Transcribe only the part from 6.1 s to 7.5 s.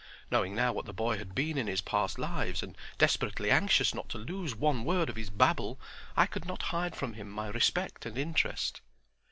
I could not hide from him my